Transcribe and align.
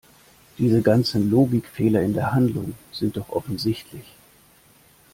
Diese 0.57 0.81
ganzen 0.81 1.29
Logikfehler 1.29 2.01
in 2.01 2.15
der 2.15 2.31
Handlung 2.31 2.73
sind 2.91 3.17
doch 3.17 3.29
offensichtlich! 3.29 4.15